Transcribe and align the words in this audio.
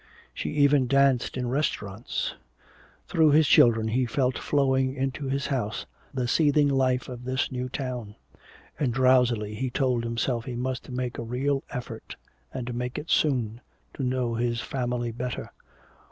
She 0.33 0.49
even 0.53 0.87
danced 0.87 1.37
in 1.37 1.47
restaurants! 1.47 2.33
Through 3.05 3.33
his 3.33 3.47
children 3.47 3.89
he 3.89 4.07
felt 4.07 4.35
flowing 4.35 4.95
into 4.95 5.25
his 5.29 5.45
house 5.45 5.85
the 6.11 6.27
seething 6.27 6.69
life 6.69 7.07
of 7.07 7.23
this 7.23 7.51
new 7.51 7.69
town. 7.69 8.15
And 8.79 8.91
drowsily 8.91 9.53
he 9.53 9.69
told 9.69 10.03
himself 10.03 10.45
he 10.45 10.55
must 10.55 10.89
make 10.89 11.19
a 11.19 11.23
real 11.23 11.63
effort, 11.69 12.15
and 12.51 12.73
make 12.73 12.97
it 12.97 13.11
soon, 13.11 13.61
to 13.93 14.01
know 14.01 14.33
his 14.33 14.59
family 14.59 15.11
better. 15.11 15.51